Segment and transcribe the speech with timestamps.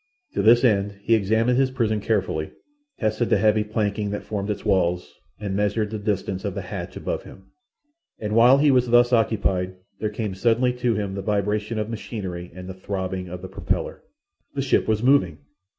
[0.33, 2.49] To this end he examined his prison carefully,
[2.99, 6.97] tested the heavy planking that formed its walls, and measured the distance of the hatch
[6.97, 7.51] above him.
[8.17, 12.51] And while he was thus occupied there came suddenly to him the vibration of machinery
[12.55, 14.01] and the throbbing of the propeller.
[14.55, 15.37] The ship was moving!